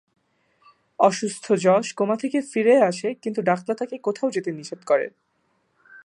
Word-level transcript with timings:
অসুস্থ 0.99 1.45
যশ 1.61 1.87
কোমা 1.93 2.15
থেকে 2.15 2.39
ফিরে 2.41 2.75
আসে 2.81 3.09
কিন্তু 3.13 3.39
ডাক্তার 3.41 3.75
তাকে 3.75 3.95
কোথাও 3.97 4.29
যেতে 4.31 4.49
নিষেধ 4.51 4.81
করে। 4.85 5.05